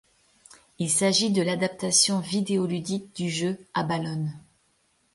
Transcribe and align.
Il 0.79 0.89
s'agit 0.89 1.29
de 1.29 1.43
l'adaptation 1.43 2.21
vidéoludique 2.21 3.15
du 3.15 3.29
jeu 3.29 3.59
Abalone. 3.75 4.33